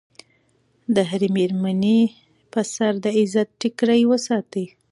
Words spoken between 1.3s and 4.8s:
مېرمنې په سر د عزت ټیکری وساتئ.